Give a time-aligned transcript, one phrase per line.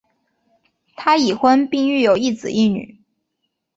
[0.95, 2.97] 他已婚并育有一子一女。